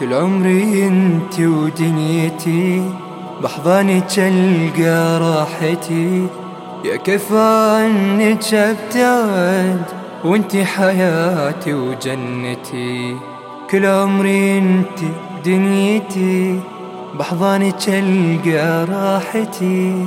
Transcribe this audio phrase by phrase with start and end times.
[0.00, 2.90] كل عمري انت ودنيتي
[3.42, 6.26] بحضانك القى راحتي.
[6.84, 9.82] يا كيف عنك ابتعد
[10.24, 13.16] وانتي حياتي وجنتي.
[13.70, 15.08] كل عمري انتي
[15.44, 16.60] دنيتي
[17.18, 20.06] بحضانك القى راحتي.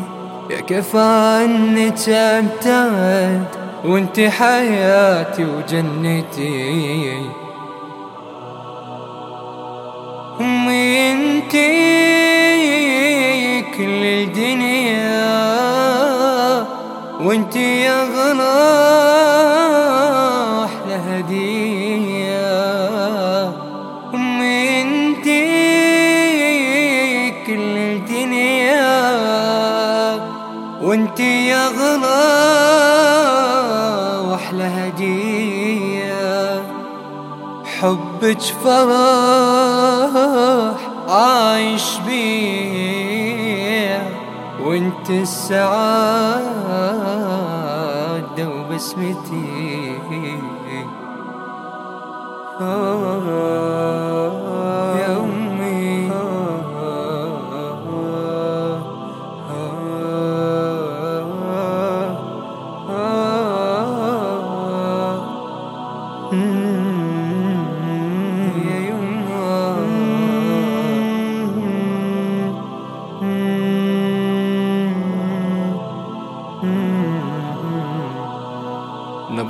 [0.49, 3.45] يا كيف عنك ابتعد
[3.85, 7.40] وانتي حياتي وجنتي.
[10.41, 12.01] أمي انتي
[13.61, 15.21] كل الدنيا
[17.21, 18.03] وانتي يا
[20.65, 22.41] أحلى هديه
[24.13, 25.51] أمي انتي
[27.47, 29.11] كل الدنيا
[30.81, 32.21] وانتي يا غلا
[34.19, 35.51] واحلى هديه
[37.81, 40.10] حبك فرح
[41.81, 43.71] عايش بيه
[44.65, 45.69] وانت السعادة
[48.49, 49.95] وبسمتي.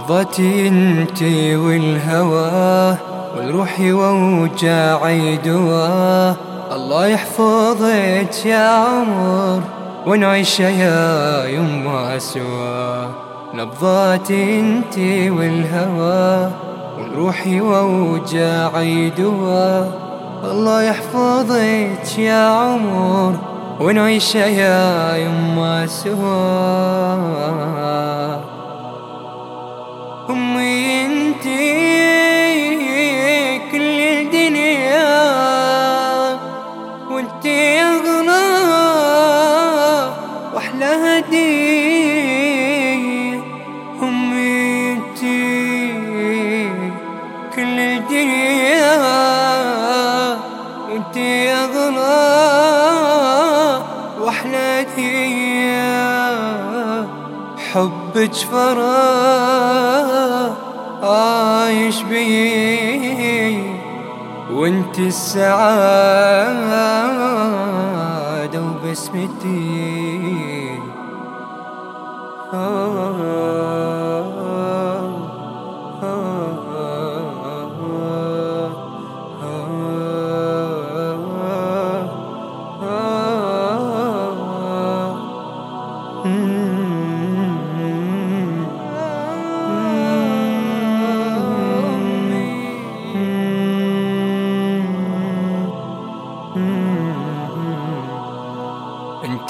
[0.01, 2.97] نبضتي انتي والهوى
[3.37, 6.31] والروحي ووجاعي دوا
[6.75, 9.61] الله يحفظك يا عمر
[10.05, 13.05] ونعيش يا يما سوا
[13.53, 16.51] نبضاتي انتي والهوى
[16.99, 19.85] والروحي ووجاعي دوا
[20.43, 23.35] الله يحفظك يا عمر
[23.79, 26.91] ونعيش يا يما سوا
[30.31, 31.91] أمي انتي
[33.71, 35.11] كل الدنيا
[37.11, 38.47] وانتي أغلى
[40.53, 42.21] وأحلى هدية
[44.03, 45.53] أمي انتي
[47.55, 48.97] كل الدنيا
[50.91, 52.21] وانتي أغلى
[54.21, 55.70] وأحلى هدية
[57.73, 58.81] حبك فرح
[61.03, 63.63] عايش بي
[64.51, 65.61] وانت السعادة
[68.61, 70.01] وبسمتي.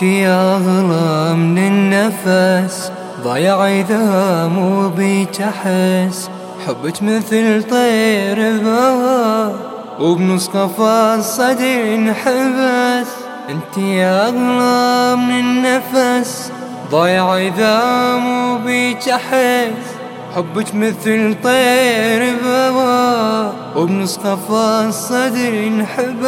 [0.01, 2.91] انتي أغلى من النفس.
[3.23, 6.29] ضايع إذا مو بيك احس
[6.67, 9.53] حبك مثل طير بهوا
[9.99, 13.07] وبنص قفص صدر انحبس.
[13.49, 16.51] انتي أغلى من النفس.
[16.91, 17.81] ضايع إذا
[18.15, 19.87] مو بيك احس
[20.35, 26.21] حبك مثل طير بهوا وبنص قفص صدر انحبس.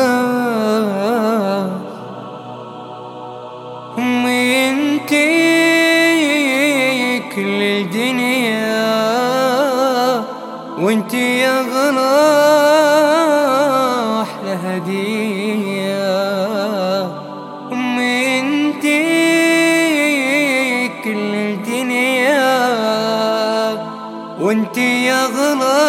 [24.43, 25.83] وانتي يا غلا